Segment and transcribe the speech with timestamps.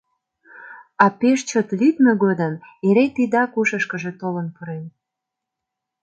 [1.03, 2.53] А пеш чот лӱдмӧ годым
[2.87, 4.83] эре тидак ушышкыжо толын пурен.